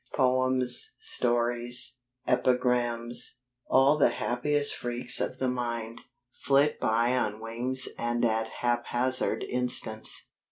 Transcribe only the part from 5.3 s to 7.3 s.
the mind, flit by